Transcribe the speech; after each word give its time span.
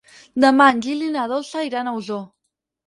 Demà 0.45 0.69
en 0.75 0.81
Gil 0.87 1.03
i 1.09 1.11
na 1.19 1.27
Dolça 1.35 1.65
iran 1.71 1.95
a 1.95 1.99
Osor. 2.03 2.27